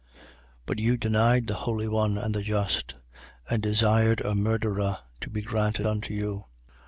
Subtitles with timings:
[0.21, 0.27] 3:14.
[0.65, 2.95] But you denied the Holy One and the Just:
[3.47, 6.45] and desired a murderer to be granted unto you.